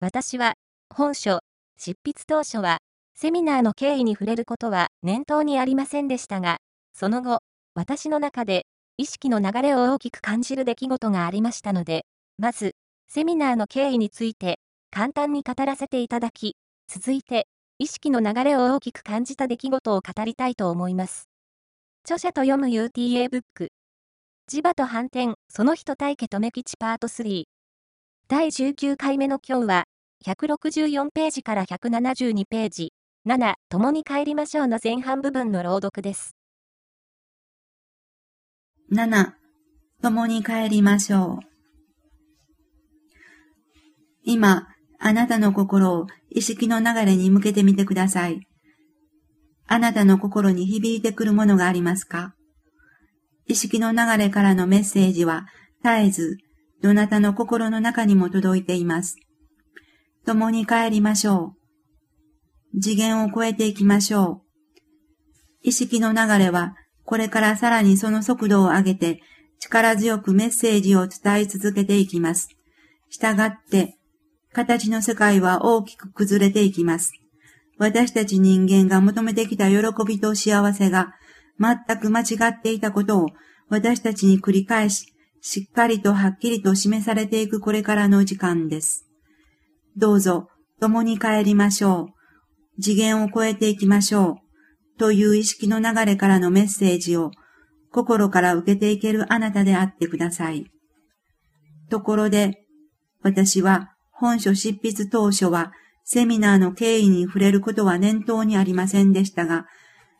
[0.00, 0.54] 私は、
[0.88, 1.40] 本書、
[1.76, 2.78] 執筆当初は、
[3.14, 6.56] セミナーの経緯に触れることは念頭にありませんでしたが、
[6.94, 7.40] その後、
[7.74, 8.64] 私の中で
[8.96, 12.06] 意識の流れを大きく感じる出来事がありましたので、
[12.38, 12.76] まず、
[13.08, 14.58] セミナーの経緯について
[14.90, 16.56] 簡単に語らせていただき、
[16.88, 17.46] 続いて、
[17.78, 21.28] 意識の流れを大きく感じた出来事を語りたいと思います。
[22.04, 23.68] 著者と読む UTA ブック。
[24.50, 27.44] 磁場と反転、その人対家留吉パート3。
[28.28, 29.84] 第19回目の今日は、
[30.26, 32.92] 164ページから172ページ、
[33.26, 36.36] 7、共に帰りましょうの前半部分の朗読です。
[38.92, 39.32] 7、
[40.02, 41.46] 共に帰りましょう。
[44.22, 48.46] 今、あなたの心を意識の流れに向けてみてください。
[49.66, 52.34] あなたの心に響いてくるものがありますか？
[53.46, 55.46] 意識の流れからのメッセージは
[55.82, 56.36] 絶えず
[56.82, 59.16] どなたの心の中にも届いています。
[60.26, 61.54] 共に帰りましょ
[62.74, 62.80] う。
[62.80, 64.50] 次元を超えていきましょう。
[65.62, 69.22] 意識の流れは、これからさらにその速度を上げて、
[69.58, 72.48] 力強くメッセージを伝え続けていきます。
[73.08, 73.98] したがって、
[74.52, 77.12] 形の世界は大きく崩れていきます。
[77.78, 81.14] 私たち人間が求めてきた喜びと幸せが、
[81.58, 83.26] 全く間違っていたことを
[83.68, 85.12] 私たちに繰り返し、
[85.42, 89.09] しっかりとはっきりと示されていくこれからの時間です。
[90.00, 90.48] どうぞ、
[90.80, 92.08] 共に帰りましょ
[92.78, 92.82] う。
[92.82, 94.38] 次元を超えていきましょ
[94.96, 94.98] う。
[94.98, 97.32] という意識の流れからのメッセージを
[97.92, 100.64] 心から受けていけるあなたであってください。
[101.90, 102.64] ところで、
[103.22, 105.72] 私は本書執筆当初は
[106.04, 109.66] セミナーの経緯に触れることは念頭にありませんでしたが、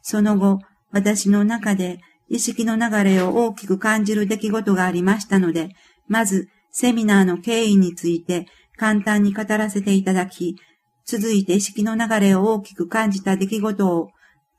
[0.00, 0.60] その後、
[0.90, 5.68] 私の中で意識の流れを大きく感じる出来事がありましたので、
[6.08, 10.56] まずセミナーの経緯について簡単に語らせていただき、
[11.04, 14.10] 続いて意識の流れを大きく感じた出来事を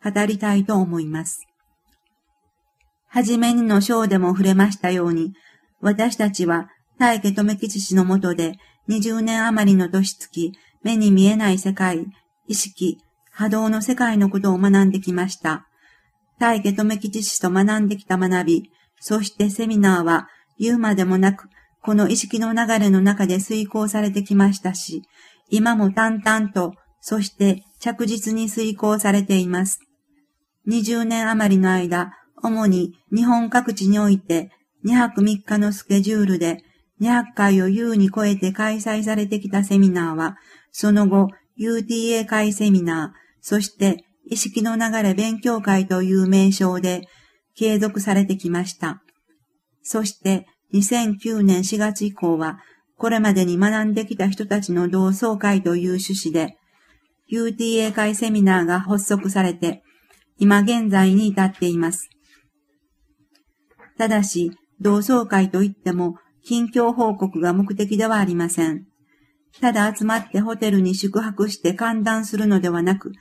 [0.04, 1.46] 語りたいと思います。
[3.08, 5.33] はじめにの章でも触れましたように、
[5.82, 8.54] 私たちは大家留吉氏のもとで
[8.89, 10.52] 20年余りの年月、
[10.84, 12.05] 目に見えない世界、
[12.48, 12.99] 意識、
[13.32, 15.67] 波動の世界のことを学んできました。
[16.39, 21.49] 大家留吉氏と学んできた学び、そしてセミナーは言うまでもなく
[21.87, 25.03] この意識の流れの中で遂行されてきましたし、
[25.49, 29.80] 今も淡々と、そして着実に遂行されています。
[30.67, 32.11] 20年余りの間、
[32.43, 34.52] 主に日本各地において
[34.86, 36.61] 2泊3日のスケジュールで
[36.99, 40.36] 200回を優に超えて開催されてきたセミナーは、
[40.73, 47.08] その後 UTA 会セミナー、そして意識の流れ勉強会という名称で
[47.55, 49.02] 継続されてきました。
[49.83, 52.60] そして2009年4月以降は、
[52.98, 56.58] これまでに学んできた人たちの同窓会という趣旨で、
[57.32, 59.83] UTA 会セミナーが発足されて、
[60.39, 62.10] 今現在に至っています。
[63.98, 68.86] ただし、同窓会といっても、近況報告が目的ではありません。
[69.60, 73.11] ただ集まってホテルに宿泊して歓談するのではなく、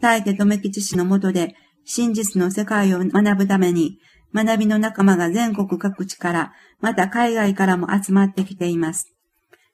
[0.00, 3.98] 大家留吉氏のもとで真実の世界を学ぶために、
[4.34, 9.14] 学びの仲間が全国各地から、また海外からも集まってきています。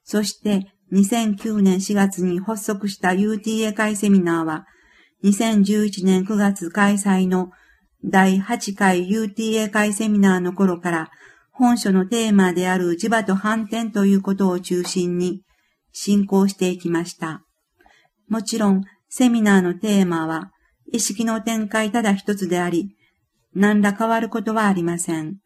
[0.04, 4.66] そして2009年4月に発足した UTA 会セミナーは、
[5.24, 7.50] 2011年9月開催の
[8.04, 11.10] 第8回 UTA 会セミナーの頃から
[11.50, 15.42] 本書のテーマである磁場と反転ということを中心に
[15.92, 17.42] 進行していきました。
[18.28, 20.52] もちろんセミナーのテーマは
[20.92, 22.94] 意識の展開ただ一つであり、
[23.54, 25.38] 何ら変わることはありません。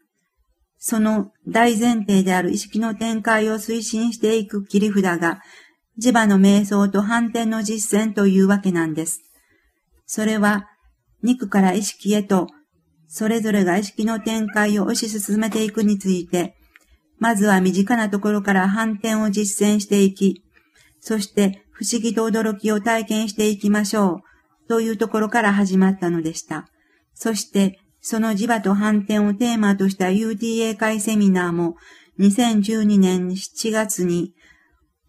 [0.77, 5.41] その大前提である意識の展開を推進していく切り札が、
[6.01, 9.21] 磁場の瞑想と反転の実践というわけなんです。
[10.05, 10.67] それは、
[11.21, 12.47] 肉から意識へと、
[13.07, 16.55] それぞれが意識の展開を推し進めていくについて、
[17.19, 20.43] まずは身近なところから反転を実践していき、
[20.99, 24.21] そして不思議と驚きを体験していきましょ
[24.65, 26.67] う、というところから始まったのでした。
[27.13, 31.77] そしてその磁場と反転をテーマとした UTA 会セミナーも
[32.19, 34.33] 2012年7月に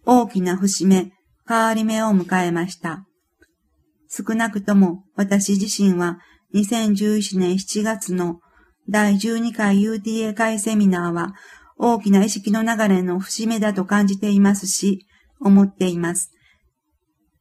[0.07, 1.11] 大きな節目、
[1.47, 3.05] 変わり目を迎えました。
[4.09, 6.19] 少なくとも私自身は
[6.55, 8.39] 2011年7月の
[8.89, 11.35] 第12回 UTA 会セミナーは
[11.77, 15.05] 大きな意識の流れの節目だと感じていますし、
[15.41, 16.31] 思っています。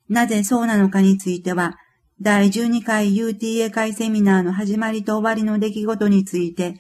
[0.10, 1.78] なぜそうなのかについては、
[2.24, 6.76] 第12回 UTA 会セミナーの始まりと終わりの出来事について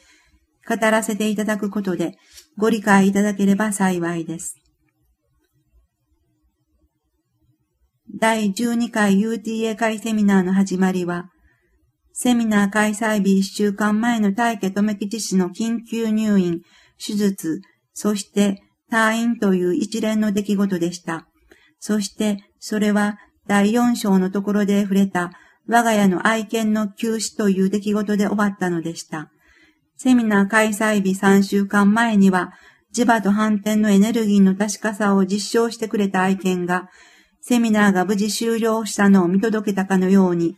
[0.65, 2.17] 語らせていただくことで
[2.57, 4.55] ご理解いただければ幸いです。
[8.17, 11.25] 第12回 UTA 会セミナーの始まりは、
[12.13, 16.61] セミナー開催日1週間前の大家留吉氏の緊急入院、
[17.05, 17.59] 手術、
[17.93, 21.27] そして退院という一連の出来事でした。
[21.79, 23.17] そしてそれは
[23.47, 25.31] 第4章のところで触れた
[25.67, 29.29] 我が家の愛犬の休止という出来事で終わったのでした。
[29.95, 32.53] セミナー開催日3週間前には、
[32.93, 36.89] 磁場と反転のエネルギーの確かさを実証してくれた愛犬が、
[37.41, 40.57] セミナーが無事終了したのを見届けたかのように、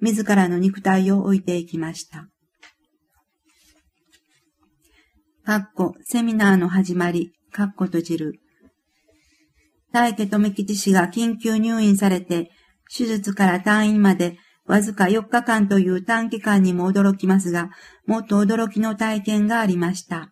[0.00, 2.28] 自らの肉体を置いていきました。
[5.44, 8.40] かっこ、セミナーの始まり、かっこ閉じる。
[9.96, 12.50] 大家留吉氏が緊急入院されて、
[12.94, 17.70] 手術から退院までわずか4日間という短期間にも驚きますが、
[18.04, 20.30] もっと驚きの体験がありました。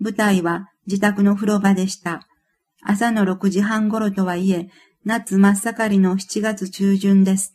[0.00, 2.26] 舞台は自宅の風呂場でした。
[2.82, 4.70] 朝の6時半頃とはいえ、
[5.04, 7.52] 夏真っ盛りの7月中旬です。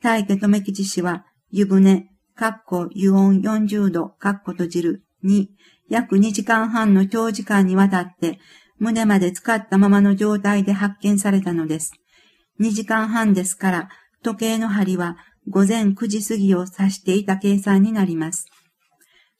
[0.00, 5.50] 大家留吉氏は、湯船、かっこ湯温40度、かっこ閉じる、に、
[5.90, 8.38] 約2時間半の長時間にわたって、
[8.80, 11.92] 胸まで使ったままの状態で発見されたのです。
[12.60, 13.88] 2時間半ですから、
[14.22, 15.16] 時計の針は
[15.48, 18.46] 午前9時過ぎを指していた計算になります。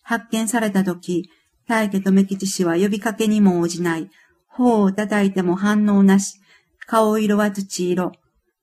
[0.02, 1.30] 発見された時、
[1.66, 4.10] 大家留吉氏は呼びかけにも応じない、
[4.48, 6.38] 頬を叩いても反応なし、
[6.86, 8.12] 顔色は土色、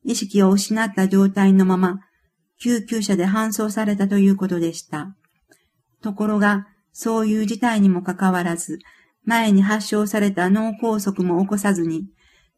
[0.03, 2.01] 意識を失った状態のまま、
[2.59, 5.15] 救急車で搬送されたということでした。
[6.01, 8.79] ところが、そういう事態にもかかわらず、
[9.27, 12.05] 前に発症された脳梗塞も起こさずに、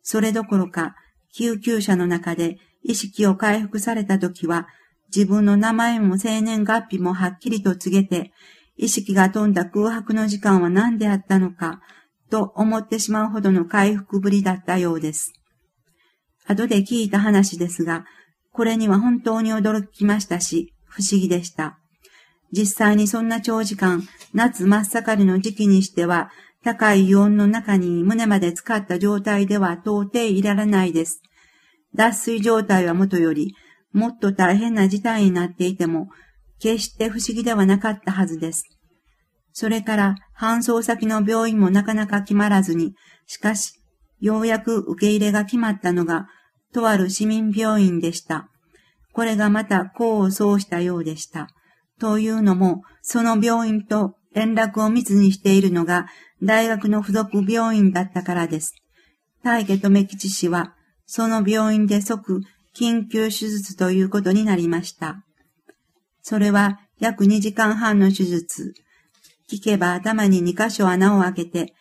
[0.03, 0.95] それどころか、
[1.33, 4.67] 救急車の中で意識を回復された時は、
[5.13, 8.31] 自分の名前も生年月日もはっきりと告げて、
[8.77, 11.81] 意識が飛んだ空白の時間は何であったのか、
[12.29, 15.33] と思ってしまうほどの回復ぶりだったようです。
[16.45, 18.05] 後で聞いた話ですが、
[18.51, 21.79] これには本当に驚きましたし、不思議でした。
[22.51, 26.29] 実際にそんな長時間、夏真っ盛りの時期にしては、
[26.63, 31.21] 高い温の中に胸まで浸かった状態では到底いられないです。
[31.95, 33.55] 脱水状態はもとより、
[33.93, 36.09] もっと大変な事態になっていても、
[36.59, 38.65] 決して不思議ではなかったはずです。
[39.53, 42.93] それから搬送先の病院もなかなか決まらずに、
[43.25, 43.73] しかし、
[44.19, 46.27] ようやく受け入れが決まったのが、
[46.73, 48.49] とある市民病院でした。
[49.13, 51.47] これがまた功を奏したようでした。
[51.99, 56.07] というのも、その病院と連絡を密にしているのが
[56.41, 58.75] 大学の付属病院だったからです。
[59.43, 62.41] 大家留吉氏は、その病院で即
[62.75, 65.23] 緊急手術ということになりました。
[66.21, 68.73] それは約2時間半の手術。
[69.51, 71.73] 聞けば頭に2箇所穴を開けて、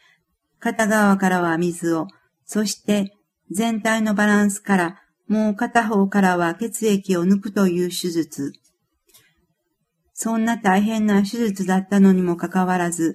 [0.59, 2.07] 片側からは水を、
[2.47, 3.15] そして
[3.51, 8.53] 全体のバランスからもう片方からは血液を抜くという手術。
[10.21, 13.15] そんな大変な手術だったのにもかかわらず、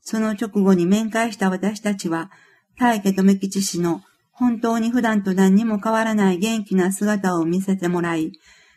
[0.00, 2.30] その直後に面会した私たちは、
[2.78, 8.30] 大家留吉氏の本当に普段と何にも変わらない元気な姿を見せてもらい、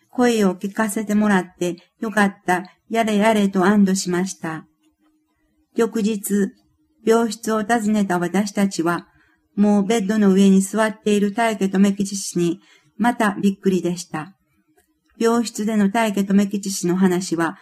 [0.09, 4.65] 声を聞かせてもらってよかった、やれやれと安堵しました。
[5.75, 6.51] 翌日、
[7.06, 9.07] 病室を訪ねた私たちは、
[9.56, 12.59] もうベッドの上に座っている大家留吉氏に、
[12.97, 14.37] またびっくりでした。
[15.19, 17.57] 病室での大家留吉氏の話は、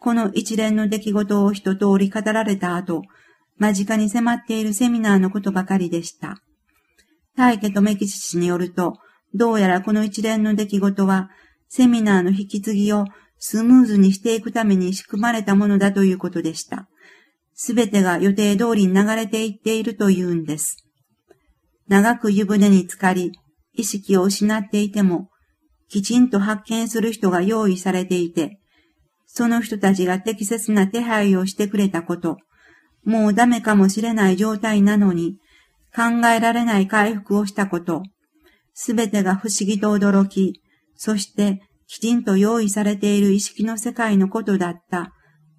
[0.00, 3.02] この一連の出来事を一通り語られた後、
[3.58, 6.40] 間近に迫っているセミナーのことばかりでした。
[7.36, 8.98] 大家留吉氏によると、
[9.34, 11.30] どうやらこの一連の出来事は、
[11.68, 13.04] セミナーの引き継ぎを
[13.38, 16.88] スムーズにしていくために仕組まれたものだということでした。
[17.54, 20.84] すべてが予定通りに流れていっているというんです。
[21.88, 23.32] 長く湯船に浸かり、
[23.74, 25.30] 意識を失っていても、
[25.88, 28.60] きちんと発見する人が用意されていて、
[29.26, 32.38] その人たちが適切な手配をしてくれたこと、
[33.04, 35.38] もうダメかもしれない状態なのに、
[35.94, 38.02] 考えられない回復をしたこと、
[38.74, 40.60] すべてが不思議と驚き、
[40.94, 45.12] そしてきちんと用意されている意識の世界のことだった、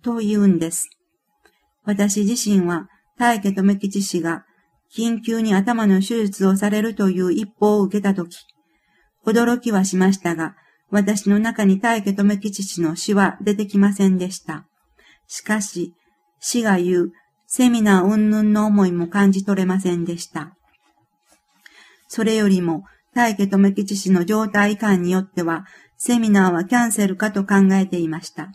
[0.03, 0.89] と言うんです。
[1.83, 4.45] 私自身は、大家留吉氏が、
[4.95, 8.37] 緊急に頭の手術をされるという一報を受けたとき、
[9.25, 10.55] 驚きはしましたが、
[10.89, 14.65] 私の中に大家留吉氏の死は出てきませんでした。
[15.27, 15.93] しかし、
[16.39, 17.11] 死が言う、
[17.45, 20.55] セミナー云々の思いも感じ取れませんでした。
[22.07, 25.65] それよりも、大家留吉氏の状態感によっては、
[25.97, 28.51] セミナーはキャンセルかと考えていました。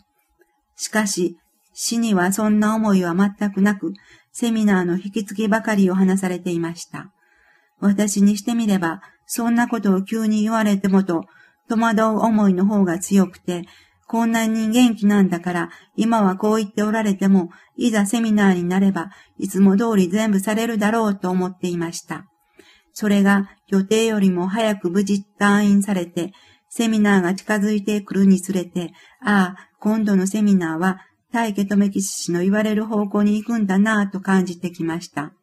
[0.75, 1.37] しかし、
[1.73, 3.93] 死にはそんな思いは全くなく、
[4.31, 7.11] セミナーの引き継ぎばかりを話されていました。
[7.79, 11.25] 私にしてみれば、そんなことを急に言われてもと、
[11.67, 13.63] 戸惑う思いの方が強くて、
[14.07, 22.25] こんなに元気なんだから、今はこう言っておられても、いざセミナーになれば、いつも通り全部されるだろうと思っていました。
[22.93, 26.33] それが予定よりも早く無事退院されて、
[26.69, 30.99] セミナーが近づいてくるにつれて、ああ、今度のセミナーは
[31.31, 35.33] 大家留吉氏の言われる方向に行くんだなぁと感じてきました。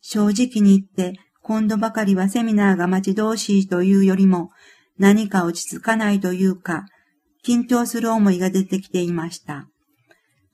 [0.00, 4.50] 正直に言って、今度ばかりはセミナーが待ち遠しいというよりも、
[4.98, 6.84] 何か落ち着かないというか、
[7.42, 9.66] 緊張する思いが出てきていました。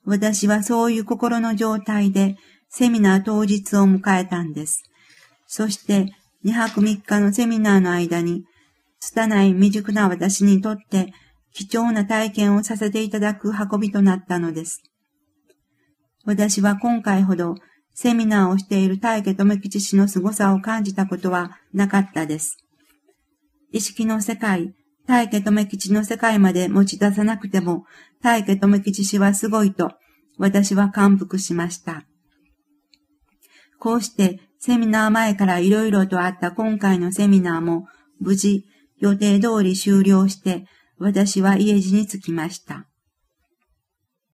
[0.05, 2.37] 私はそういう心の状態で
[2.69, 4.85] セミナー当日を迎えたんです。
[5.49, 8.45] そして2泊3日のセミナーの間に、
[9.01, 11.13] 拙い未熟な私にとって
[11.53, 14.81] 貴重な体験をさせていただく運びとなったのです。
[16.25, 17.57] 私は今回ほど
[17.95, 22.59] セミナーをしている大家留吉氏の凄さを感じたことはなかったです。
[23.73, 24.75] 意識の世界、
[25.07, 27.85] 大家留吉の世界まで持ち出さなくても、
[28.21, 29.93] 大家留吉氏はすごいと、
[30.39, 32.05] 私は感服しました。
[33.79, 37.87] こうしてセミナー前から色々とあった今回のセミナーも
[38.19, 38.65] 無事
[38.99, 40.67] 予定通り終了して
[40.99, 42.87] 私は家路に着きました。